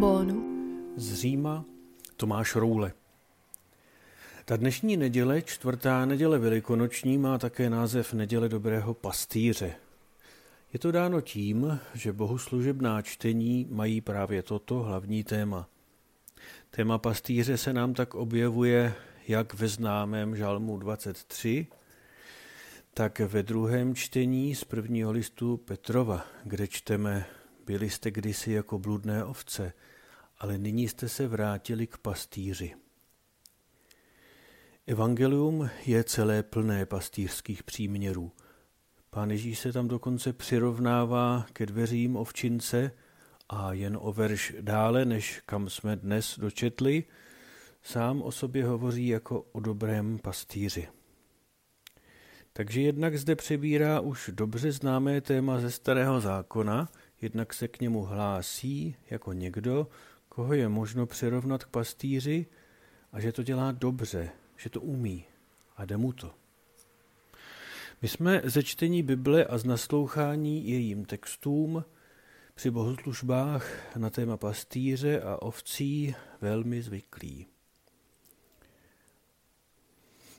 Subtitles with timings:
[0.00, 0.42] trombónu.
[0.96, 1.64] Z Říma
[2.16, 2.92] Tomáš Roule.
[4.44, 9.74] Ta dnešní neděle, čtvrtá neděle velikonoční, má také název Neděle dobrého pastýře.
[10.72, 15.68] Je to dáno tím, že bohoslužebná čtení mají právě toto hlavní téma.
[16.70, 18.94] Téma pastýře se nám tak objevuje
[19.28, 21.66] jak ve známém žalmu 23,
[22.94, 27.26] tak ve druhém čtení z prvního listu Petrova, kde čteme
[27.70, 29.72] Byli jste kdysi jako bludné ovce,
[30.38, 32.74] ale nyní jste se vrátili k pastýři.
[34.86, 38.32] Evangelium je celé plné pastýřských příměrů.
[39.10, 42.90] Pán Ježíš se tam dokonce přirovnává ke dveřím ovčince
[43.48, 47.04] a jen o verš dále, než kam jsme dnes dočetli,
[47.82, 50.88] sám o sobě hovoří jako o dobrém pastýři.
[52.52, 56.88] Takže jednak zde přebírá už dobře známé téma ze Starého zákona,
[57.22, 59.88] jednak se k němu hlásí jako někdo,
[60.28, 62.46] koho je možno přirovnat k pastýři
[63.12, 65.24] a že to dělá dobře, že to umí
[65.76, 66.34] a jde mu to.
[68.02, 71.84] My jsme ze čtení Bible a z naslouchání jejím textům
[72.54, 77.46] při bohoslužbách na téma pastýře a ovcí velmi zvyklí.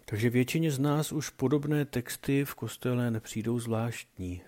[0.06, 4.42] Takže většině z nás už podobné texty v kostele nepřijdou zvláštní.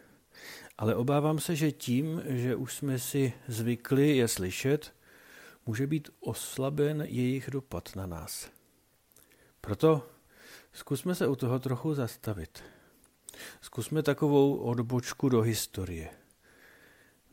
[0.77, 4.93] Ale obávám se, že tím, že už jsme si zvykli je slyšet,
[5.65, 8.49] může být oslaben jejich dopad na nás.
[9.61, 10.09] Proto
[10.73, 12.63] zkusme se u toho trochu zastavit.
[13.61, 16.09] Zkusme takovou odbočku do historie.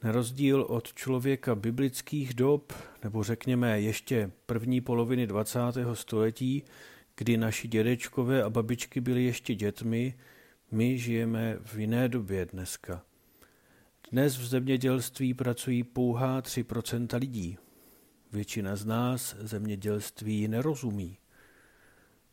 [0.03, 2.73] Na rozdíl od člověka biblických dob,
[3.05, 5.59] nebo řekněme ještě první poloviny 20.
[5.95, 6.65] století,
[7.17, 10.19] kdy naši dědečkové a babičky byli ještě dětmi,
[10.71, 13.03] my žijeme v jiné době dneska.
[14.13, 17.59] Dnes v zemědělství pracují pouhá 3% lidí.
[18.33, 21.19] Většina z nás zemědělství nerozumí.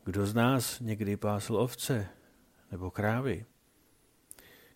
[0.04, 2.08] Kdo z nás někdy pásl ovce
[2.72, 3.46] nebo krávy?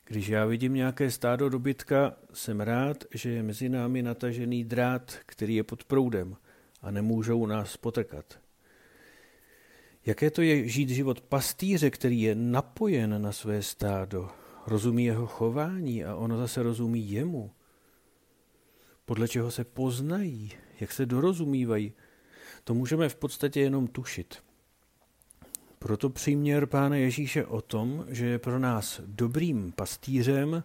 [0.05, 5.55] Když já vidím nějaké stádo dobytka, jsem rád, že je mezi námi natažený drát, který
[5.55, 6.37] je pod proudem
[6.81, 8.39] a nemůžou nás potrkat.
[10.05, 14.29] Jaké to je žít život pastýře, který je napojen na své stádo,
[14.67, 17.51] rozumí jeho chování a ono zase rozumí jemu.
[19.05, 21.93] Podle čeho se poznají, jak se dorozumívají,
[22.63, 24.43] to můžeme v podstatě jenom tušit.
[25.79, 30.63] Proto příměr Pána Ježíše o tom, že je pro nás dobrým pastýřem,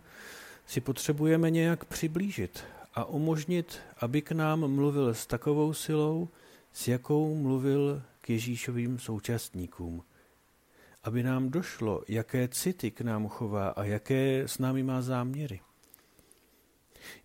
[0.66, 2.64] si potřebujeme nějak přiblížit
[2.94, 6.28] a umožnit, aby k nám mluvil s takovou silou,
[6.72, 10.02] s jakou mluvil k Ježíšovým současníkům.
[11.06, 15.60] Aby nám došlo, jaké city k nám chová a jaké s námi má záměry.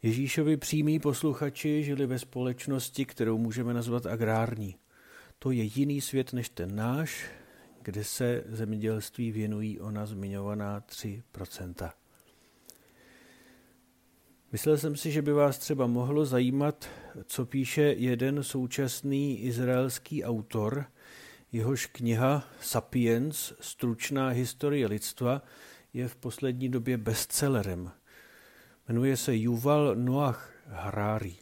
[0.01, 4.75] Ježíšovi přímí posluchači žili ve společnosti, kterou můžeme nazvat agrární.
[5.39, 7.25] To je jiný svět než ten náš,
[7.81, 11.91] kde se zemědělství věnují ona zmiňovaná 3%.
[14.51, 16.89] Myslel jsem si, že by vás třeba mohlo zajímat,
[17.25, 20.85] co píše jeden současný izraelský autor,
[21.51, 25.41] jehož kniha Sapiens, stručná historie lidstva,
[25.93, 27.91] je v poslední době bestsellerem.
[28.87, 31.35] Jmenuje se Yuval Noach Harari.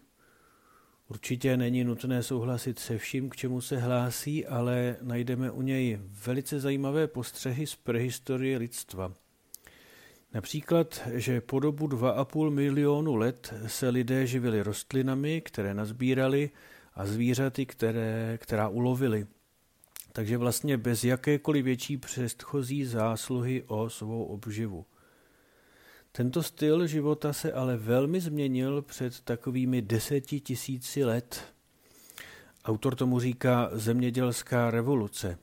[1.07, 6.59] Určitě není nutné souhlasit se vším, k čemu se hlásí, ale najdeme u něj velice
[6.59, 9.13] zajímavé postřehy z prehistorie lidstva.
[10.33, 16.49] Například, že po dobu 2,5 milionu let se lidé živili rostlinami, které nazbírali,
[16.93, 19.27] a zvířaty, které, která ulovili.
[20.11, 24.85] Takže vlastně bez jakékoliv větší předchozí zásluhy o svou obživu.
[26.11, 31.53] Tento styl života se ale velmi změnil před takovými deseti tisíci let.
[32.65, 35.37] Autor tomu říká zemědělská revoluce.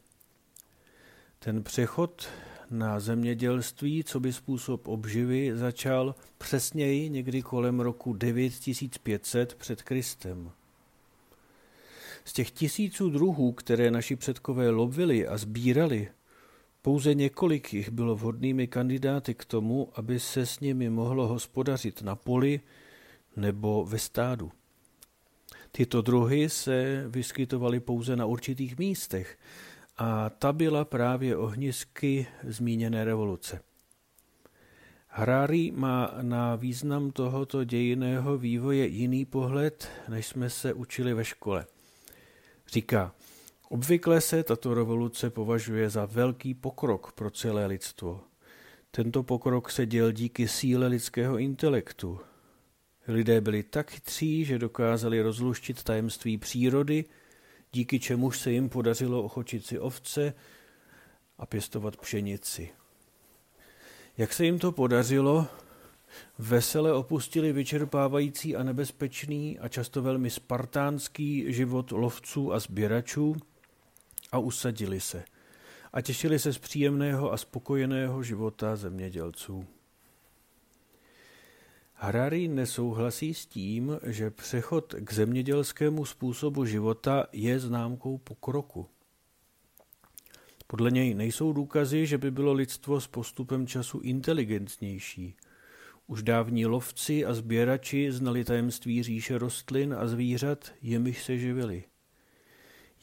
[1.39, 2.29] Ten přechod
[2.71, 10.51] na zemědělství, co by způsob obživy, začal přesněji někdy kolem roku 9500 před Kristem.
[12.27, 16.09] Z těch tisíců druhů, které naši předkové lovili a sbírali,
[16.83, 22.17] pouze několik jich bylo vhodnými kandidáty k tomu, aby se s nimi mohlo hospodařit na
[22.17, 22.61] poli
[23.37, 24.53] nebo ve stádu.
[25.73, 29.39] Tyto druhy se vyskytovaly pouze na určitých místech
[29.97, 33.61] a ta byla právě ohnisky zmíněné revoluce.
[35.09, 41.67] Harari má na význam tohoto dějiného vývoje jiný pohled, než jsme se učili ve škole.
[42.69, 43.15] Říká,
[43.69, 48.21] Obvykle se tato revoluce považuje za velký pokrok pro celé lidstvo.
[48.91, 52.21] Tento pokrok se děl díky síle lidského intelektu.
[53.09, 57.05] Lidé byli tak chytří, že dokázali rozluštit tajemství přírody,
[57.73, 60.35] díky čemuž se jim podařilo ochočit si ovce
[61.39, 62.71] a pěstovat pšenici.
[64.19, 65.47] Jak se jim to podařilo,
[66.39, 73.37] vesele opustili vyčerpávající a nebezpečný a často velmi spartánský život lovců a sběračů
[74.33, 75.25] a usadili se
[75.93, 79.67] a těšili se z příjemného a spokojeného života zemědělců.
[81.95, 88.87] Harari nesouhlasí s tím, že přechod k zemědělskému způsobu života je známkou pokroku.
[90.67, 95.35] Podle něj nejsou důkazy, že by bylo lidstvo s postupem času inteligentnější.
[96.09, 101.85] Už dávní lovci a sběrači znali tajemství říše rostlin a zvířat, jimiž se živili.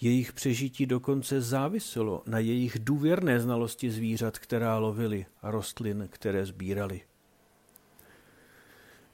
[0.02, 7.02] Jejich přežití dokonce záviselo na jejich důvěrné znalosti zvířat, která lovili a rostlin, které sbírali.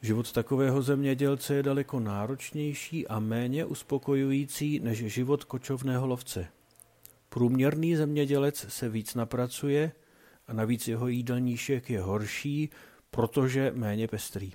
[0.02, 6.48] Život takového zemědělce je daleko náročnější a méně uspokojující než život kočovného lovce.
[7.30, 9.92] Průměrný zemědělec se víc napracuje
[10.48, 12.70] a navíc jeho jídelníšek je horší,
[13.12, 14.54] protože méně pestrý.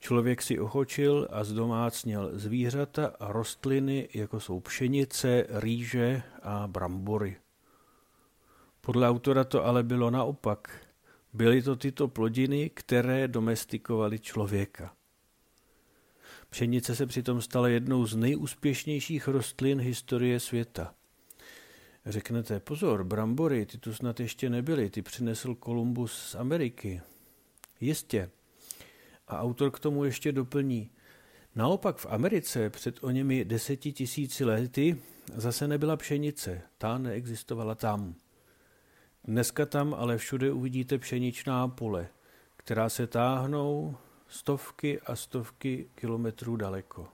[0.00, 7.36] Člověk si ochočil a zdomácněl zvířata a rostliny, jako jsou pšenice, rýže a brambory.
[8.80, 10.86] Podle autora to ale bylo naopak.
[11.32, 14.94] Byly to tyto plodiny, které domestikovaly člověka.
[16.50, 20.94] Pšenice se přitom stala jednou z nejúspěšnějších rostlin historie světa.
[22.06, 27.02] Řeknete, pozor, brambory, ty tu snad ještě nebyly, ty přinesl Kolumbus z Ameriky.
[27.84, 28.30] Jistě.
[29.28, 30.90] A autor k tomu ještě doplní.
[31.54, 34.96] Naopak v Americe před o němi deseti tisíci lety
[35.34, 38.14] zase nebyla pšenice, ta neexistovala tam.
[39.24, 42.08] Dneska tam ale všude uvidíte pšeničná pole,
[42.56, 43.96] která se táhnou
[44.28, 47.08] stovky a stovky kilometrů daleko.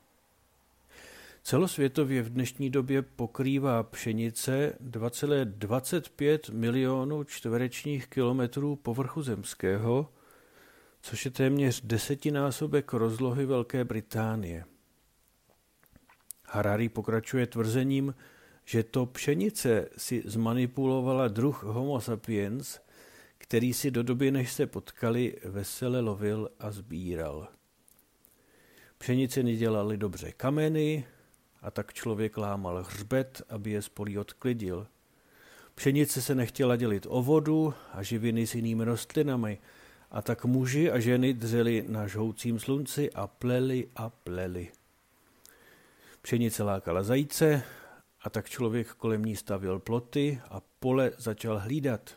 [1.42, 10.08] Celosvětově v dnešní době pokrývá pšenice 2,25 milionů čtverečních kilometrů povrchu zemského,
[11.02, 14.64] což je téměř desetinásobek rozlohy Velké Británie.
[16.44, 18.14] Harari pokračuje tvrzením,
[18.64, 22.78] že to pšenice si zmanipulovala druh Homo sapiens,
[23.38, 27.48] který si do doby, než se potkali, vesele lovil a sbíral.
[28.98, 31.04] Pšenice nedělali dobře kameny,
[31.62, 34.86] a tak člověk lámal hřbet, aby je spolí odklidil.
[35.74, 39.58] Pšenice se nechtěla dělit o vodu a živiny s jinými rostlinami,
[40.10, 44.68] a tak muži a ženy dřeli na žhoucím slunci a pleli a pleli.
[46.22, 47.62] Pšenice lákala zajíce,
[48.22, 52.14] a tak člověk kolem ní stavěl ploty a pole začal hlídat.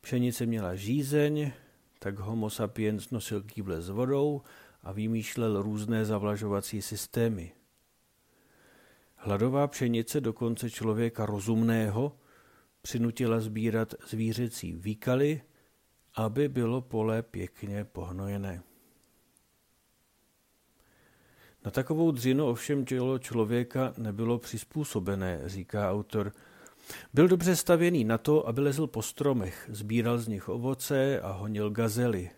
[0.00, 1.52] Pšenice měla žízeň,
[1.98, 4.42] tak homo sapiens nosil kýble s vodou
[4.82, 7.52] a vymýšlel různé zavlažovací systémy.
[9.16, 12.16] Hladová pšenice dokonce člověka rozumného
[12.82, 15.42] přinutila sbírat zvířecí výkaly,
[16.14, 18.62] aby bylo pole pěkně pohnojené.
[21.64, 26.32] Na takovou dřinu ovšem tělo člověka nebylo přizpůsobené, říká autor.
[27.14, 31.70] Byl dobře stavěný na to, aby lezl po stromech, sbíral z nich ovoce a honil
[31.70, 32.30] gazely.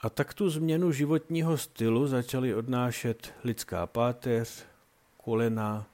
[0.00, 4.64] A tak tu změnu životního stylu začaly odnášet lidská páteř,
[5.16, 5.86] kolena,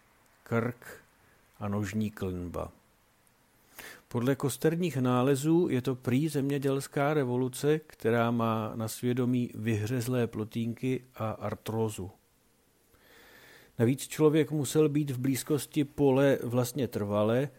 [0.42, 1.04] krk
[1.58, 2.72] a nožní klenba.
[4.10, 11.30] Podle kosterních nálezů je to prý zemědělská revoluce, která má na svědomí vyhřezlé plotínky a
[11.30, 12.10] artrózu.
[13.78, 17.50] Navíc člověk musel být v blízkosti pole vlastně trvale,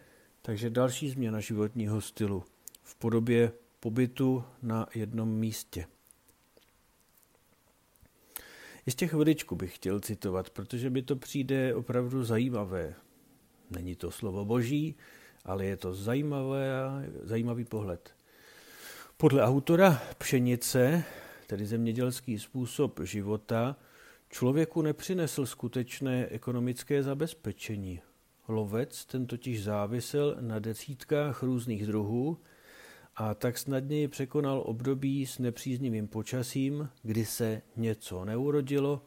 [0.42, 2.44] takže další změna životního stylu
[2.82, 5.86] v podobě pobytu na jednom místě.
[8.86, 12.94] Ještě chviličku bych chtěl citovat, protože mi to přijde opravdu zajímavé.
[13.70, 14.96] Není to slovo boží,
[15.44, 16.68] ale je to zajímavé,
[17.22, 18.14] zajímavý pohled.
[19.16, 21.04] Podle autora pšenice,
[21.46, 23.76] tedy zemědělský způsob života,
[24.30, 28.00] člověku nepřinesl skutečné ekonomické zabezpečení.
[28.48, 32.38] Lovec ten totiž závisel na desítkách různých druhů
[33.16, 39.04] a tak snadněji překonal období s nepříznivým počasím, kdy se něco neurodilo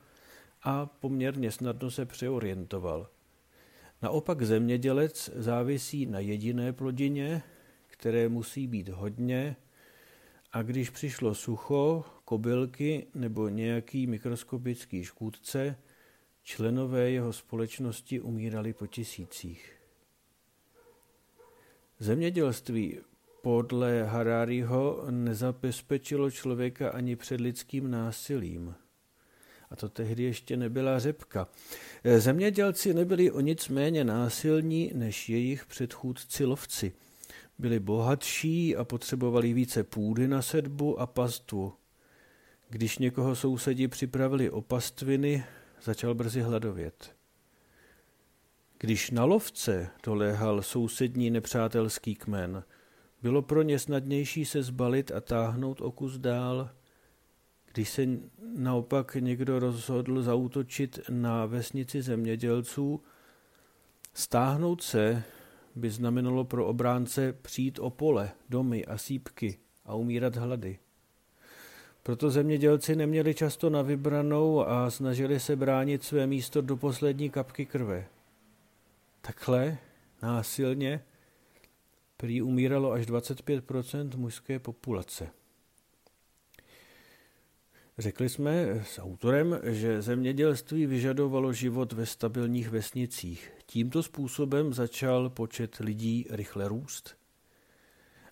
[0.63, 3.07] a poměrně snadno se přeorientoval.
[4.03, 7.43] Naopak zemědělec závisí na jediné plodině,
[7.87, 9.55] které musí být hodně,
[10.51, 15.75] a když přišlo sucho, kobylky nebo nějaký mikroskopický škůdce,
[16.43, 19.73] členové jeho společnosti umírali po tisících.
[21.99, 22.99] Zemědělství
[23.41, 28.75] podle Harariho nezabezpečilo člověka ani před lidským násilím.
[29.73, 31.47] A to tehdy ještě nebyla řepka.
[32.17, 36.93] Zemědělci nebyli o nic méně násilní než jejich předchůdci lovci.
[37.59, 41.73] Byli bohatší a potřebovali více půdy na sedbu a pastvu.
[42.69, 45.43] Když někoho sousedi připravili o pastviny,
[45.83, 47.15] začal brzy hladovět.
[48.79, 52.63] Když na lovce doléhal sousední nepřátelský kmen,
[53.21, 56.69] bylo pro ně snadnější se zbalit a táhnout o kus dál.
[57.73, 58.07] Když se
[58.57, 63.03] naopak někdo rozhodl zautočit na vesnici zemědělců,
[64.13, 65.23] stáhnout se
[65.75, 70.79] by znamenalo pro obránce přijít o pole, domy a sípky a umírat hlady.
[72.03, 77.65] Proto zemědělci neměli často na vybranou a snažili se bránit své místo do poslední kapky
[77.65, 78.07] krve.
[79.21, 79.77] Takhle,
[80.21, 81.03] násilně,
[82.17, 85.29] prý umíralo až 25% mužské populace.
[87.97, 93.51] Řekli jsme s autorem, že zemědělství vyžadovalo život ve stabilních vesnicích.
[93.65, 97.17] Tímto způsobem začal počet lidí rychle růst.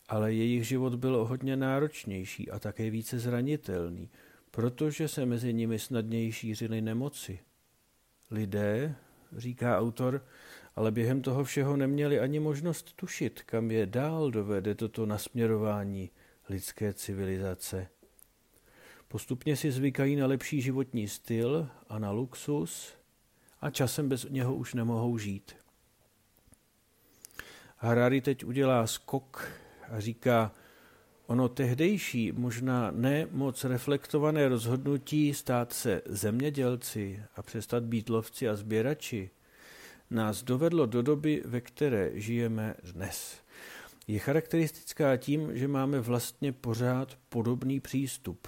[0.08, 4.10] Ale jejich život byl hodně náročnější a také více zranitelný,
[4.51, 7.39] protože se mezi nimi snadněji šířily nemoci.
[8.32, 8.96] Lidé,
[9.38, 10.25] říká autor,
[10.75, 16.12] ale během toho všeho neměli ani možnost tušit, kam je dál dovede toto nasměrování
[16.50, 17.88] lidské civilizace.
[19.12, 22.94] Postupně si zvykají na lepší životní styl a na luxus
[23.62, 25.56] a časem bez něho už nemohou žít.
[27.77, 29.51] Harari teď udělá skok
[29.89, 30.51] a říká,
[31.27, 38.56] ono tehdejší, možná ne moc reflektované rozhodnutí stát se zemědělci a přestat být lovci a
[38.56, 39.30] sběrači–
[40.12, 43.38] nás dovedlo do doby, ve které žijeme dnes.
[44.08, 48.48] Je charakteristická tím, že máme vlastně pořád podobný přístup.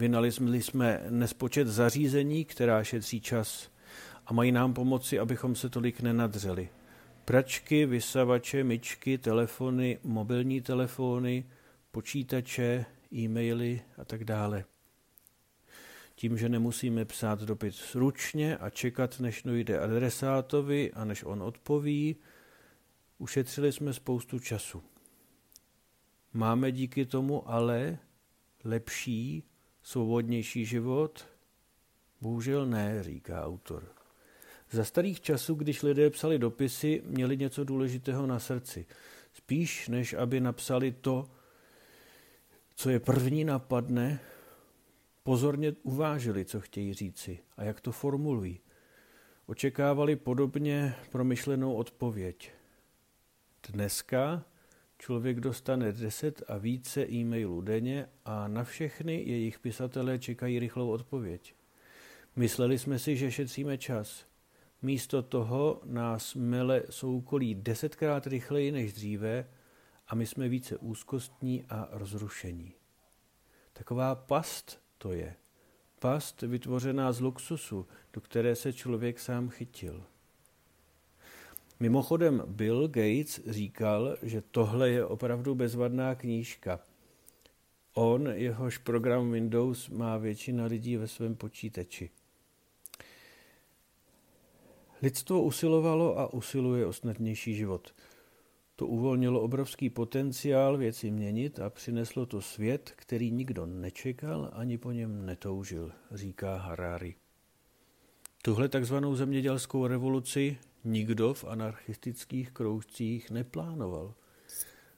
[0.00, 3.70] Vynalizmili jsme nespočet zařízení, která šetří čas
[4.26, 6.68] a mají nám pomoci, abychom se tolik nenadřeli.
[7.24, 11.44] Pračky, vysavače, myčky, telefony, mobilní telefony,
[11.90, 14.64] počítače, e-maily a tak dále
[16.14, 22.16] tím, že nemusíme psát dopis ručně a čekat, než dojde adresátovi a než on odpoví,
[23.18, 24.82] ušetřili jsme spoustu času.
[26.32, 27.98] Máme díky tomu ale
[28.64, 29.44] lepší,
[29.82, 31.26] svobodnější život?
[32.20, 33.84] Bohužel ne, říká autor.
[34.70, 38.86] Za starých časů, když lidé psali dopisy, měli něco důležitého na srdci.
[39.32, 41.30] Spíš, než aby napsali to,
[42.74, 44.20] co je první napadne,
[45.22, 48.60] pozorně uvážili, co chtějí říci a jak to formulují.
[49.46, 52.50] Očekávali podobně promyšlenou odpověď.
[53.68, 54.44] Dneska
[55.00, 61.54] člověk dostane 10 a více e-mailů denně a na všechny jejich pisatelé čekají rychlou odpověď.
[62.36, 64.26] Mysleli jsme si, že šetříme čas.
[64.82, 69.48] Místo toho nás mele soukolí desetkrát rychleji než dříve
[70.08, 72.74] a my jsme více úzkostní a rozrušení.
[73.72, 75.34] Taková past to je.
[75.98, 80.04] Past vytvořená z luxusu, do které se člověk sám chytil.
[81.80, 86.80] Mimochodem Bill Gates říkal, že tohle je opravdu bezvadná knížka.
[87.94, 92.10] On, jehož program Windows má většina lidí ve svém počítači.
[95.02, 97.94] Lidstvo usilovalo a usiluje o snadnější život–
[98.80, 104.92] to uvolnilo obrovský potenciál věci měnit a přineslo to svět, který nikdo nečekal ani po
[104.92, 107.14] něm netoužil, říká Harari.
[108.42, 114.14] Tuhle takzvanou zemědělskou revoluci nikdo v anarchistických kroužcích neplánoval.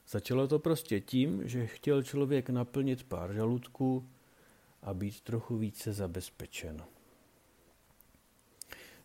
[0.07, 4.09] Začalo to prostě tím, že chtěl člověk naplnit pár žaludků
[4.81, 6.83] a být trochu více zabezpečen.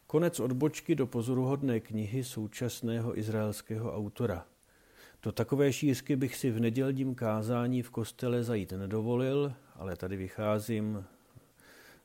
[0.07, 4.47] Konec odbočky do pozoruhodné knihy současného izraelského autora–
[5.23, 11.05] do takové šířky bych si v nedělním kázání v kostele zajít nedovolil, ale tady vycházím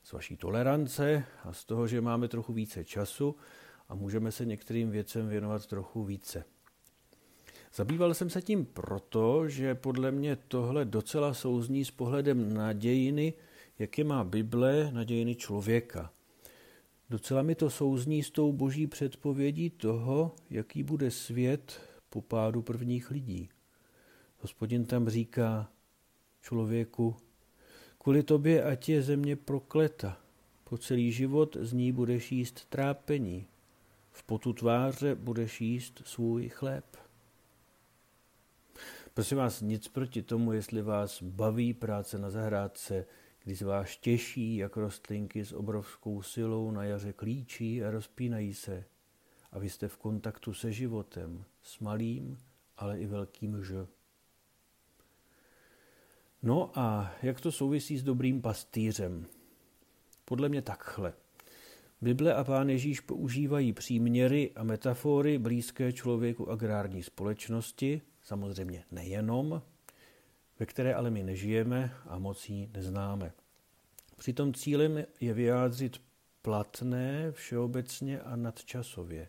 [0.02, 3.36] z vaší tolerance a z toho, že máme trochu více času
[3.88, 6.44] a můžeme se některým věcem věnovat trochu více.
[7.74, 13.32] Zabýval jsem se tím proto, že podle mě tohle docela souzní s pohledem na dějiny,
[13.78, 16.12] jaké má Bible na dějiny člověka.
[17.10, 23.10] Docela mi to souzní s tou boží předpovědí toho, jaký bude svět po pádu prvních
[23.10, 23.48] lidí.
[24.38, 25.70] Hospodin tam říká
[26.42, 27.16] člověku,
[27.98, 30.18] kvůli tobě ať je země prokleta,
[30.64, 33.46] po celý život z ní budeš jíst trápení,
[34.14, 36.96] v potu tváře budeš jíst svůj chléb.
[39.14, 43.06] Prosím vás, nic proti tomu, jestli vás baví práce na zahrádce,
[43.44, 48.84] když vás těší, jak rostlinky s obrovskou silou na jaře klíčí a rozpínají se.
[49.52, 52.38] A vy jste v kontaktu se životem, s malým,
[52.76, 53.86] ale i velkým ž.
[56.42, 59.26] No a jak to souvisí s dobrým pastýřem?
[60.24, 61.14] Podle mě takhle.
[62.00, 69.62] Bible a pán Ježíš používají příměry a metafory blízké člověku agrární společnosti, samozřejmě nejenom,
[70.58, 73.32] ve které ale my nežijeme a moc ji neznáme.
[74.16, 76.00] Přitom cílem je vyjádřit
[76.42, 79.28] platné všeobecně a nadčasově.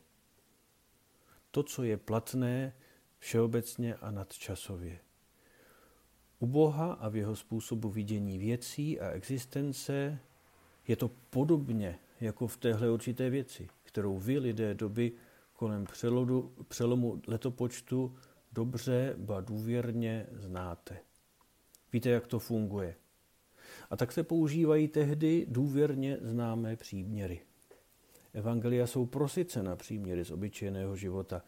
[1.51, 2.73] To, co je platné
[3.19, 4.99] všeobecně a nadčasově.
[6.39, 10.19] U Boha a v jeho způsobu vidění věcí a existence
[10.87, 15.11] je to podobně jako v téhle určité věci, kterou vy lidé doby
[15.53, 18.15] kolem přelodu, přelomu letopočtu
[18.51, 20.97] dobře, ba důvěrně znáte.
[21.93, 22.95] Víte, jak to funguje.
[23.89, 27.41] A tak se používají tehdy důvěrně známé příměry.
[28.33, 29.09] Evangelia jsou
[29.61, 31.41] na příměry z obyčejného života.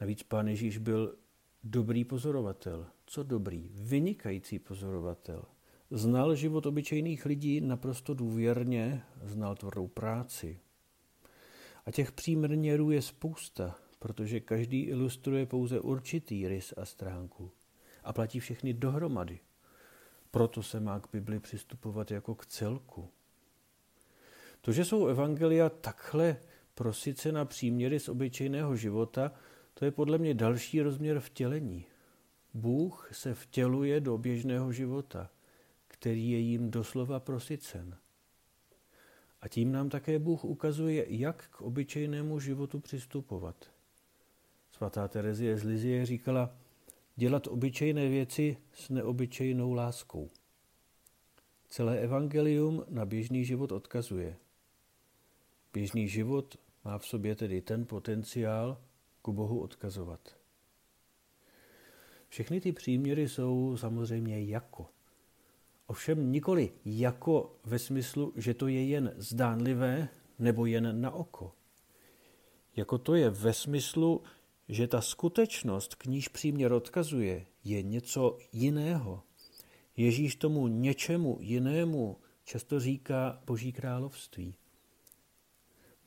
[0.00, 1.16] Navíc pán Ježíš byl
[1.64, 2.86] dobrý pozorovatel.
[3.06, 3.70] Co dobrý?
[3.74, 5.44] Vynikající pozorovatel.
[5.94, 10.60] Znal život obyčejných lidí naprosto důvěrně, znal tvrdou práci.
[11.86, 17.50] A těch příměrů je spousta, protože každý ilustruje pouze určitý rys a stránku
[18.04, 19.38] a platí všechny dohromady.
[20.30, 23.08] Proto se má k Bibli přistupovat jako k celku.
[24.60, 26.36] To, že jsou evangelia takhle
[27.32, 29.32] na příměry z obyčejného života,
[29.74, 31.86] to je podle mě další rozměr vtělení.
[32.54, 35.30] Bůh se vtěluje do běžného života,
[36.04, 37.96] který je jim doslova prosycen.
[39.40, 43.70] A tím nám také Bůh ukazuje, jak k obyčejnému životu přistupovat.
[44.72, 46.56] Svatá Terezie z Lizie říkala,
[47.16, 50.30] dělat obyčejné věci s neobyčejnou láskou.
[51.68, 54.36] Celé evangelium na běžný život odkazuje.
[55.72, 58.82] Běžný život má v sobě tedy ten potenciál
[59.22, 60.36] ku Bohu odkazovat.
[62.28, 64.93] Všechny ty příměry jsou samozřejmě jako.
[65.86, 71.52] Ovšem nikoli jako ve smyslu, že to je jen zdánlivé nebo jen na oko.
[72.76, 74.22] Jako to je ve smyslu,
[74.68, 79.22] že ta skutečnost, k níž příměr odkazuje, je něco jiného.
[79.96, 84.54] Ježíš tomu něčemu jinému často říká Boží království.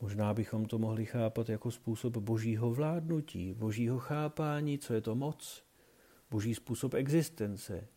[0.02, 5.63] Možná bychom to mohli chápat jako způsob božího vládnutí, božího chápání, co je to moc,
[6.32, 7.88] boží způsob existence,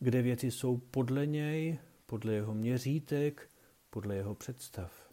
[0.00, 3.50] kde věci jsou podle něj, podle jeho měřítek,
[3.90, 5.10] podle jeho představ.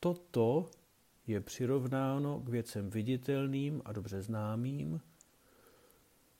[0.00, 0.70] Toto
[1.26, 5.00] je přirovnáno k věcem viditelným a dobře známým,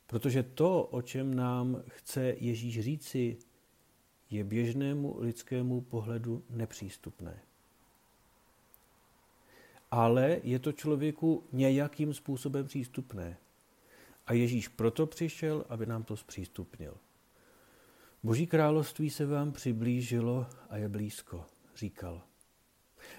[0.07, 3.39] protože to, o čem nám chce Ježíš říci,
[4.31, 7.43] je běžnému lidskému pohledu nepřístupné.
[9.91, 13.37] Ale je to člověku nějakým způsobem přístupné.
[14.27, 16.97] A Ježíš proto přišel, aby nám to zpřístupnil.
[18.23, 21.45] Boží království se vám přiblížilo a je blízko,
[21.77, 22.23] říkal.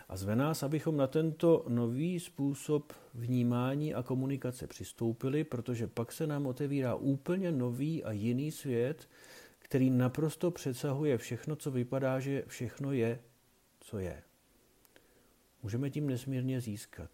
[0.09, 6.27] A zve nás, abychom na tento nový způsob vnímání a komunikace přistoupili, protože pak se
[6.27, 9.09] nám otevírá úplně nový a jiný svět,
[9.59, 13.19] který naprosto přesahuje všechno, co vypadá, že všechno je,
[13.79, 14.23] co je.
[15.63, 17.09] Můžeme tím nesmírně získat.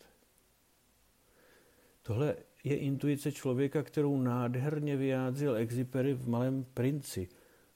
[2.02, 7.28] Tohle je intuice člověka, kterou nádherně vyjádřil Exipery v Malém princi.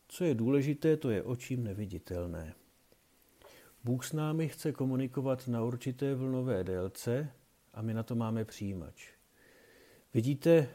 [0.07, 2.53] Co je důležité, to je očím neviditelné.
[3.83, 7.31] Bůh s námi chce komunikovat na určité vlnové délce
[7.73, 9.07] a my na to máme přijímač.
[10.13, 10.69] Vidíte,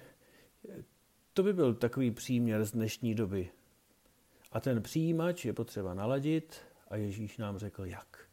[1.32, 3.50] to by byl takový příměr z dnešní doby.
[4.52, 6.56] A ten přijímač je potřeba naladit
[6.88, 8.28] a Ježíš nám řekl jak.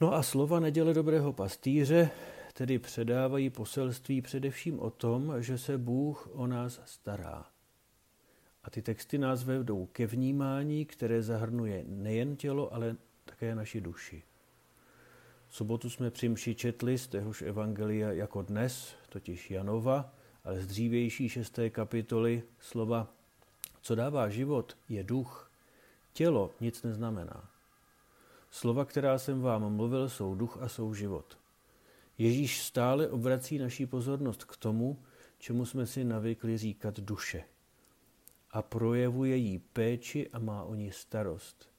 [0.00, 2.10] No a slova neděle dobrého pastýře
[2.56, 7.46] tedy předávají poselství především o tom, že se Bůh o nás stará.
[8.64, 14.22] A ty texty nás vedou ke vnímání, které zahrnuje nejen tělo, ale také naši duši.
[15.48, 20.14] V sobotu jsme při mši četli z téhož evangelia jako dnes, totiž Janova,
[20.44, 23.12] ale z dřívější šesté kapitoly slova
[23.80, 25.50] Co dává život, je duch.
[26.12, 27.50] Tělo nic neznamená.
[28.50, 31.38] Slova, která jsem vám mluvil, jsou duch a jsou život.
[32.18, 35.02] Ježíš stále obrací naší pozornost k tomu,
[35.38, 37.44] čemu jsme si navykli říkat duše.
[38.50, 41.70] A projevuje jí péči a má o ní starost.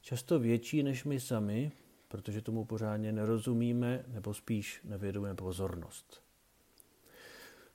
[0.00, 1.72] Často větší než my sami,
[2.08, 6.22] protože tomu pořádně nerozumíme, nebo spíš nevědujeme pozornost.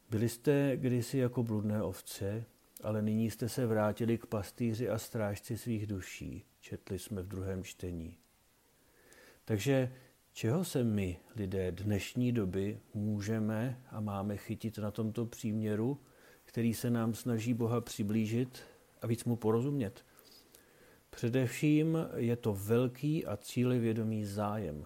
[0.09, 2.45] Byli jste kdysi jako bludné ovce,
[2.83, 7.63] ale nyní jste se vrátili k pastýři a strážci svých duší, četli jsme v druhém
[7.63, 8.17] čtení.
[9.45, 9.93] Takže
[10.37, 15.99] čeho se my, lidé dnešní doby, můžeme a máme chytit na tomto příměru,
[16.45, 18.63] který se nám snaží Boha přiblížit
[19.01, 20.05] a víc mu porozumět?
[21.09, 24.85] Především je to velký a cílevědomý zájem.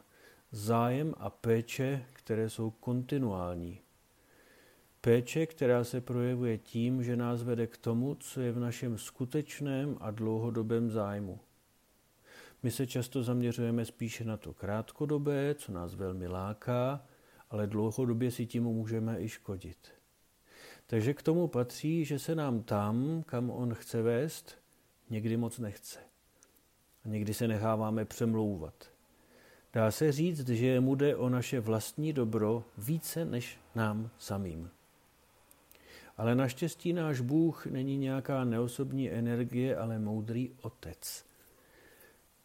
[0.52, 3.80] Zájem a péče, které jsou kontinuální.
[5.02, 9.98] Péče, která se projevuje tím, že nás vede k tomu, co je v našem skutečném
[10.00, 11.40] a dlouhodobém zájmu.
[12.64, 17.06] My se často zaměřujeme spíše na to krátkodobé, co nás velmi láká,
[17.50, 19.92] ale dlouhodobě si tím můžeme i škodit.
[20.88, 24.58] Takže k tomu patří, že se nám tam, kam on chce vést,
[25.10, 26.00] někdy moc nechce.
[27.06, 28.92] A někdy se necháváme přemlouvat.
[29.74, 34.70] Dá se říct, že mu jde o naše vlastní dobro více než nám samým.
[36.18, 41.31] Ale naštěstí náš Bůh není nějaká neosobní energie, ale moudrý otec.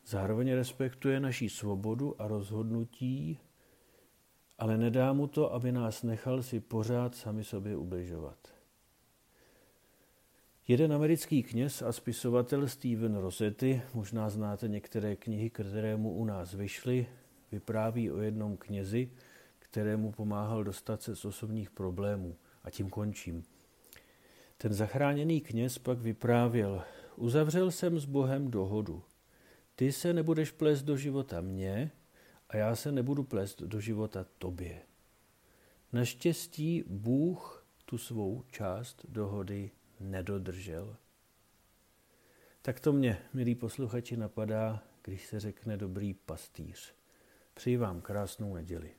[0.07, 3.39] Zároveň respektuje naší svobodu a rozhodnutí,
[4.59, 8.39] ale nedá mu to, aby nás nechal si pořád sami sobě ubližovat.
[10.69, 16.55] Jeden americký kněz a spisovatel Steven Rossetti, možná znáte některé knihy, které mu u nás
[16.55, 17.07] vyšly,
[17.53, 19.11] vypráví o jednom knězi,
[19.59, 22.37] kterému pomáhal dostat se z osobních problémů.
[22.65, 23.45] A tím končím.
[24.59, 26.83] Ten zachráněný kněz pak vyprávěl,
[27.17, 29.03] uzavřel jsem s Bohem dohodu.
[29.77, 31.91] Ty se nebudeš plést do života mě
[32.49, 34.83] a já se nebudu plést do života tobě.
[35.93, 40.97] Naštěstí Bůh tu svou část dohody nedodržel.
[42.63, 46.95] Tak to mě, milí posluchači, napadá, když se řekne dobrý pastýř.
[47.55, 48.95] Přeji vám krásnou neděli.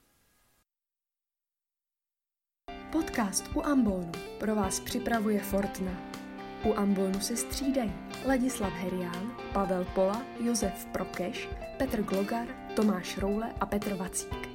[2.91, 6.26] Podcast u Ambonu pro vás připravuje Fortna.
[6.67, 7.93] U Ambonu se střídají
[8.27, 14.49] Ladislav Herián, Pavel Pola, Josef Prokeš, Petr Glogar, Tomáš Roule a Petr Vacík.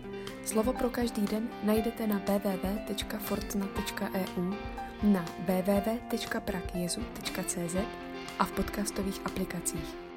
[0.45, 4.55] Slovo pro každý den najdete na www.fortna.eu,
[5.03, 7.77] na www.prakjezu.cz
[8.39, 10.12] a v podcastových aplikacích.